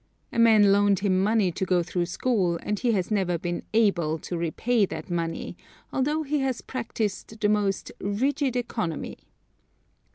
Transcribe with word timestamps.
A 0.33 0.39
man 0.39 0.71
loaned 0.71 1.01
him 1.01 1.21
money 1.21 1.51
to 1.51 1.63
go 1.63 1.83
through 1.83 2.07
school, 2.07 2.57
and 2.63 2.79
he 2.79 2.91
has 2.93 3.11
never 3.11 3.37
been 3.37 3.61
"able" 3.71 4.17
to 4.17 4.35
repay 4.35 4.83
that 4.87 5.11
money, 5.11 5.55
although 5.93 6.23
he 6.23 6.39
has 6.39 6.61
practiced 6.61 7.39
the 7.39 7.47
most 7.49 7.91
"rigid 8.01 8.55
economy." 8.55 9.17